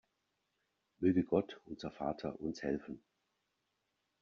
Möge 0.97 1.23
Gott, 1.23 1.61
unser 1.65 1.91
Vater, 1.91 2.39
uns 2.39 2.63
helfen! 2.63 3.03